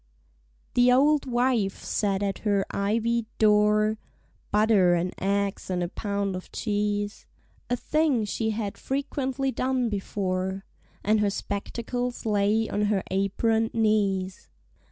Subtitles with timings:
[0.73, 3.99] THE auld wife sat at her ivied door,
[4.49, 7.27] (Butter and eggs and a pound of cheese)
[7.69, 10.65] A thing she had frequently done before;
[11.03, 14.49] And her spectacles lay on her apron'd knees.